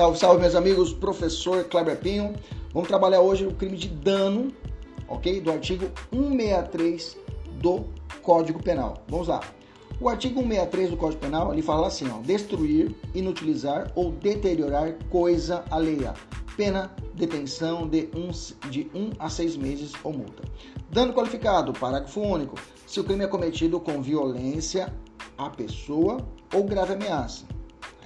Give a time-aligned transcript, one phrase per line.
[0.00, 0.94] Salve, salve, meus amigos.
[0.94, 2.32] Professor Kleber Pinho.
[2.72, 4.50] Vamos trabalhar hoje o crime de dano,
[5.06, 5.42] ok?
[5.42, 7.18] Do artigo 163
[7.60, 7.84] do
[8.22, 9.04] Código Penal.
[9.08, 9.40] Vamos lá.
[10.00, 15.66] O artigo 163 do Código Penal, ele fala assim, ó, destruir, inutilizar ou deteriorar coisa
[15.70, 16.14] alheia.
[16.56, 20.42] Pena, detenção de 1 um, de um a 6 meses ou multa.
[20.90, 22.56] Dano qualificado, parágrafo único.
[22.86, 24.90] Se o crime é cometido com violência
[25.36, 27.59] à pessoa ou grave ameaça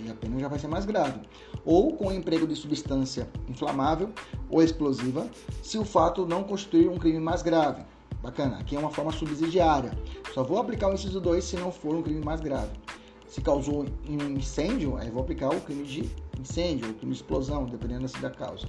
[0.00, 1.20] aí a pena já vai ser mais grave.
[1.64, 4.10] Ou com emprego de substância inflamável
[4.48, 5.28] ou explosiva,
[5.62, 7.82] se o fato não constituir um crime mais grave.
[8.22, 9.92] Bacana, aqui é uma forma subsidiária.
[10.34, 12.72] Só vou aplicar o inciso 2 se não for um crime mais grave.
[13.26, 17.64] Se causou um incêndio, aí vou aplicar o crime de incêndio ou crime de explosão,
[17.64, 18.68] dependendo da causa.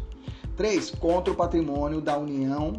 [0.56, 0.92] 3.
[0.92, 2.74] Contra o patrimônio da União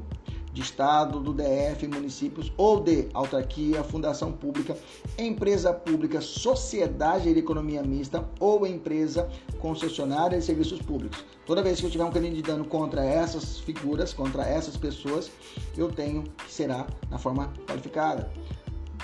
[0.52, 4.76] de Estado, do DF, municípios ou de autarquia, fundação pública,
[5.18, 9.28] empresa pública, sociedade de economia mista ou empresa
[9.58, 11.24] concessionária de serviços públicos.
[11.46, 15.30] Toda vez que eu tiver um dano contra essas figuras, contra essas pessoas,
[15.76, 18.30] eu tenho que será na forma qualificada.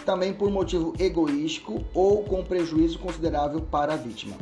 [0.04, 4.36] Também por motivo egoístico ou com prejuízo considerável para a vítima.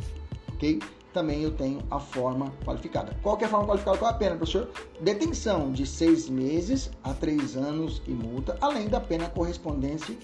[0.53, 0.79] Ok?
[1.17, 3.17] Também eu tenho a forma qualificada.
[3.23, 3.97] Qual é a forma qualificada?
[3.97, 4.69] Qual é a pena, professor?
[5.01, 10.15] Detenção de seis meses a três anos e multa, além da pena correspondente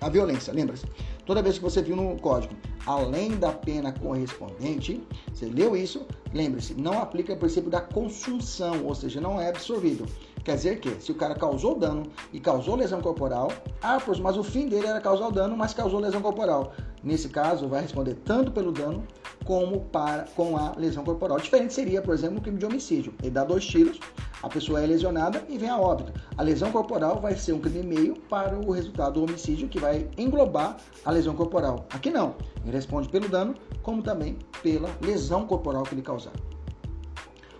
[0.00, 0.52] à violência.
[0.52, 0.86] Lembra-se?
[1.24, 2.52] Toda vez que você viu no código,
[2.88, 8.94] além da pena correspondente, você leu isso, lembre-se, não aplica o princípio da consunção, ou
[8.94, 10.06] seja, não é absorvido.
[10.42, 14.42] Quer dizer que, se o cara causou dano e causou lesão corporal, ah, mas o
[14.42, 16.72] fim dele era causar o dano, mas causou lesão corporal.
[17.04, 19.06] Nesse caso, vai responder tanto pelo dano
[19.44, 21.38] como para com a lesão corporal.
[21.38, 23.12] Diferente seria, por exemplo, o crime de homicídio.
[23.20, 24.00] Ele dá dois tiros,
[24.42, 26.12] a pessoa é lesionada e vem a óbito.
[26.36, 30.08] A lesão corporal vai ser um crime meio para o resultado do homicídio, que vai
[30.16, 31.86] englobar a lesão corporal.
[31.90, 32.36] Aqui não.
[32.64, 36.32] Ele responde pelo dano, como também pela lesão corporal que ele causar.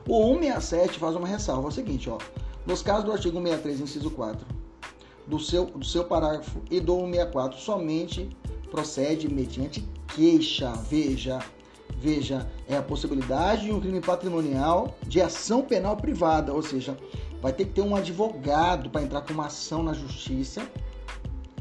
[0.07, 2.19] O 167 faz uma ressalva, é o seguinte, ó.
[2.65, 4.47] Nos casos do artigo 163, inciso 4,
[5.27, 8.31] do seu, do seu parágrafo e do 164, somente
[8.71, 10.73] procede mediante queixa.
[10.89, 11.41] Veja,
[12.01, 16.97] veja, é a possibilidade de um crime patrimonial de ação penal privada, ou seja,
[17.43, 20.63] vai ter que ter um advogado para entrar com uma ação na justiça.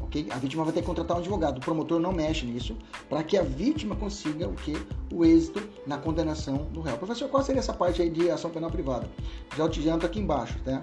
[0.00, 0.28] ok?
[0.30, 1.58] A vítima vai ter que contratar um advogado.
[1.58, 2.76] O promotor não mexe nisso
[3.08, 4.76] para que a vítima consiga o que?
[5.12, 6.96] O êxito na condenação do réu.
[6.96, 9.08] Professor, qual seria essa parte aí de ação penal privada?
[9.56, 10.80] Já te adianto aqui embaixo, tá?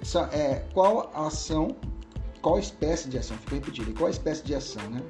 [0.00, 1.74] Essa, é, qual a ação,
[2.42, 3.36] qual espécie de ação?
[3.38, 3.92] Fica repetido.
[3.94, 5.02] Qual espécie de ação, né?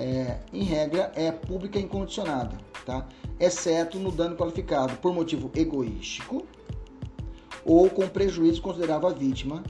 [0.00, 2.56] É, em regra, é pública e incondicionada,
[2.86, 3.06] tá?
[3.38, 6.46] exceto no dano qualificado por motivo egoístico
[7.66, 9.62] ou com prejuízo considerável à vítima.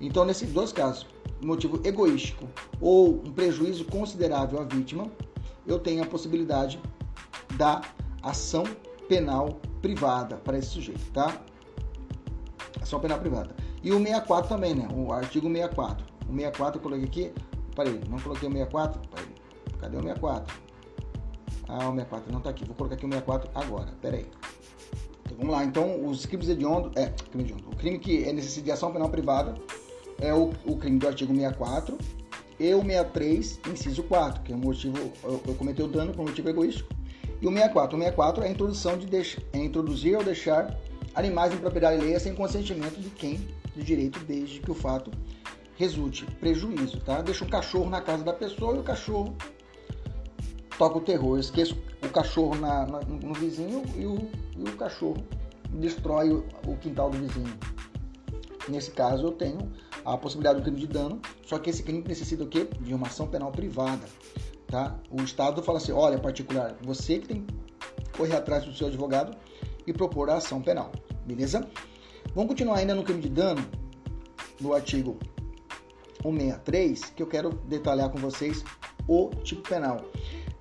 [0.00, 1.06] Então, nesses dois casos,
[1.40, 2.48] motivo egoístico
[2.80, 5.08] ou um prejuízo considerável à vítima,
[5.64, 6.80] eu tenho a possibilidade
[7.56, 7.82] da
[8.24, 8.64] ação
[9.08, 11.40] penal privada para esse sujeito, tá?
[12.82, 13.54] Ação penal privada.
[13.80, 14.88] E o 64 também, né?
[14.92, 16.04] O artigo 64.
[16.28, 17.32] O 64 eu coloquei aqui,
[18.08, 19.00] Não coloquei o 64?
[19.08, 19.28] Parei.
[19.80, 20.54] Cadê o 64?
[21.68, 22.64] Ah, o 64 não está aqui.
[22.64, 23.92] Vou colocar aqui o 64 agora.
[24.02, 24.26] Pera aí.
[25.22, 25.64] Então, vamos lá.
[25.64, 26.92] Então, os crimes hediondos...
[26.96, 27.70] É, crime hediondo.
[27.70, 29.54] O crime que é necessidade de ação penal privada
[30.20, 31.96] é o, o crime do artigo 64
[32.58, 34.96] e o 63, inciso 4, que é o motivo...
[35.24, 36.92] Eu, eu cometi o dano por motivo egoístico.
[37.40, 37.96] E o 64.
[37.96, 39.06] O 64 é a introdução de...
[39.06, 40.76] Deix, é introduzir ou deixar
[41.14, 43.40] animais em propriedade alheia sem consentimento de quem
[43.74, 45.10] de direito, desde que o fato
[45.80, 47.22] resulte prejuízo, tá?
[47.22, 49.34] Deixa um cachorro na casa da pessoa e o cachorro
[50.76, 51.36] toca o terror.
[51.36, 51.74] Eu esqueço
[52.04, 55.24] o cachorro na, na, no vizinho e o, e o cachorro
[55.70, 57.58] destrói o, o, quintal do vizinho.
[58.68, 59.72] Nesse caso, eu tenho
[60.04, 62.68] a possibilidade do crime de dano, só que esse crime necessita o quê?
[62.78, 64.06] De uma ação penal privada,
[64.66, 65.00] tá?
[65.10, 67.54] O Estado fala assim, olha, particular, você que tem que
[68.18, 69.34] correr atrás do seu advogado
[69.86, 70.92] e propor a ação penal,
[71.24, 71.66] beleza?
[72.34, 73.64] Vamos continuar ainda no crime de dano,
[74.60, 75.18] no artigo
[76.22, 78.64] 163, que eu quero detalhar com vocês
[79.08, 80.04] o tipo penal.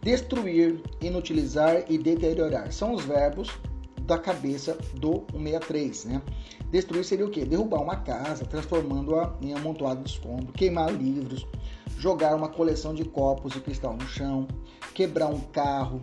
[0.02, 3.50] Destruir, inutilizar e deteriorar são os verbos
[4.02, 6.22] da cabeça do 163, né?
[6.72, 7.46] Destruir seria o quê?
[7.46, 11.46] Derrubar uma casa, transformando-a em amontoado de escombro, queimar livros,
[11.98, 14.48] jogar uma coleção de copos de cristal no chão,
[14.94, 16.02] quebrar um carro,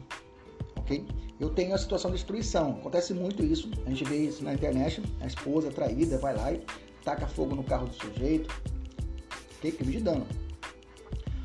[0.77, 1.05] ok?
[1.41, 2.73] Eu tenho a situação de destruição.
[2.73, 6.61] Acontece muito isso, a gente vê isso na internet, a esposa traída vai lá e
[7.05, 8.55] taca fogo no carro do sujeito,
[9.59, 9.73] ok?
[9.73, 10.27] Crime de dano.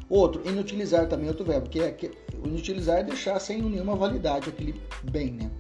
[0.09, 2.11] Outro, inutilizar também outro verbo, que é que,
[2.43, 5.51] inutilizar é deixar sem nenhuma validade aquele bem, né?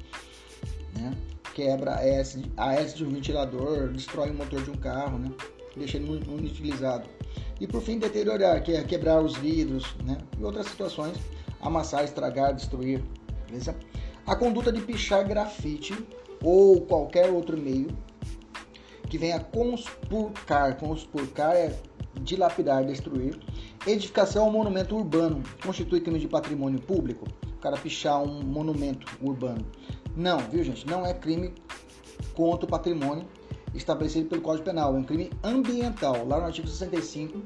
[0.97, 1.17] né?
[1.55, 5.31] Quebra a S, a S de um ventilador, destrói o motor de um carro, né?
[5.75, 7.07] Deixa ele inutilizado.
[7.61, 10.17] E por fim, deteriorar, que é quebrar os vidros, né?
[10.37, 11.17] E outras situações,
[11.61, 13.01] amassar, estragar, destruir,
[13.47, 13.75] beleza?
[14.25, 15.95] A conduta de pichar grafite
[16.43, 17.87] ou qualquer outro meio
[19.09, 21.73] que venha conspurcar, conspurcar é
[22.21, 23.37] dilapidar, destruir,
[23.85, 27.25] edificação ou monumento urbano constitui crime de patrimônio público.
[27.57, 29.65] O cara pichar um monumento urbano.
[30.15, 30.85] Não, viu gente?
[30.87, 31.53] Não é crime
[32.33, 33.25] contra o patrimônio
[33.73, 34.95] estabelecido pelo Código Penal.
[34.95, 37.41] É um crime ambiental, lá no artigo 65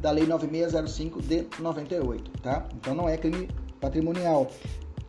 [0.00, 2.68] da Lei 9605 de 98, tá?
[2.74, 3.48] Então não é crime
[3.80, 4.50] patrimonial.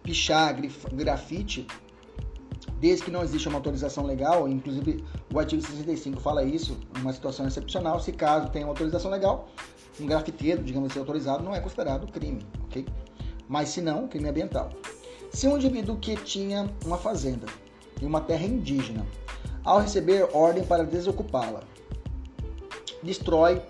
[0.04, 0.56] Pichar,
[0.94, 1.66] grafite,
[2.80, 7.48] desde que não exista uma autorização legal, inclusive o artigo 65 fala isso, uma situação
[7.48, 9.48] excepcional, se caso tenha uma autorização legal,
[10.00, 12.86] um grafiteiro, digamos assim, autorizado, não é considerado crime, ok?
[13.48, 14.70] Mas se não, crime ambiental.
[15.32, 17.46] Se um indivíduo que tinha uma fazenda
[18.02, 19.06] em uma terra indígena,
[19.64, 21.64] ao receber ordem para desocupá-la,
[23.02, 23.62] destrói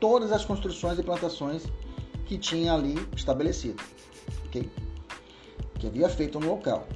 [0.00, 1.64] todas as construções e plantações
[2.26, 3.82] que tinha ali estabelecido,
[4.46, 4.68] ok?
[5.78, 6.86] Que havia feito no local.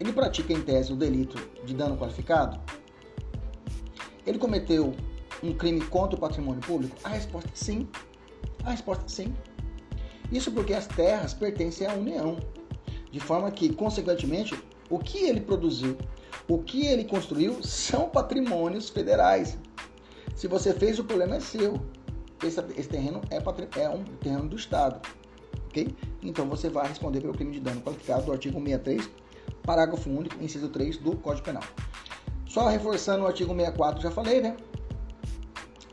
[0.00, 2.60] Ele pratica em tese o delito de dano qualificado?
[4.26, 4.94] Ele cometeu
[5.42, 6.96] um crime contra o patrimônio público?
[7.02, 7.88] A resposta é sim.
[8.64, 9.34] A resposta é sim.
[10.30, 12.38] Isso porque as terras pertencem à União,
[13.10, 14.54] de forma que, consequentemente,
[14.90, 15.96] o que ele produziu,
[16.46, 19.58] o que ele construiu são patrimônios federais.
[20.34, 21.80] Se você fez, o problema é seu.
[22.44, 23.36] Esse, esse terreno é,
[23.80, 25.00] é, um terreno do Estado.
[25.66, 25.94] Ok?
[26.22, 29.10] Então você vai responder pelo crime de dano qualificado do artigo 63,
[29.68, 31.62] parágrafo único, inciso 3 do Código Penal.
[32.46, 34.56] Só reforçando o artigo 64, já falei, né?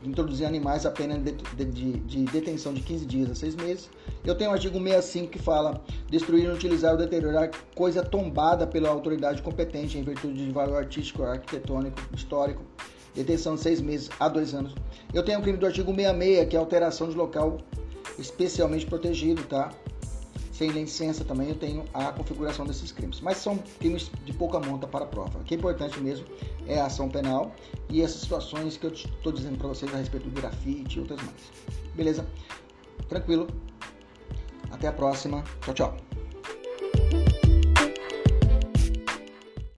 [0.02, 3.90] introduzir animais a pena de, de, de, de, detenção de 15 dias a 6 meses.
[4.24, 9.42] Eu tenho o artigo 65 que fala destruir, utilizar ou deteriorar coisa tombada pela autoridade
[9.42, 12.62] competente em virtude de valor artístico, arquitetônico, histórico.
[13.14, 14.74] Detenção de 6 meses a 2 anos.
[15.12, 17.58] Eu tenho o crime do artigo 66, que é alteração de local
[18.18, 19.70] especialmente protegido, tá?
[20.56, 23.20] Sem licença também eu tenho a configuração desses crimes.
[23.20, 25.38] Mas são crimes de pouca monta para a prova.
[25.38, 26.26] O que é importante mesmo
[26.66, 27.54] é a ação penal
[27.90, 31.20] e essas situações que eu estou dizendo para vocês a respeito do grafite e outras
[31.22, 31.52] mais.
[31.94, 32.26] Beleza?
[33.08, 33.46] Tranquilo?
[34.70, 35.44] Até a próxima.
[35.60, 36.15] Tchau, tchau.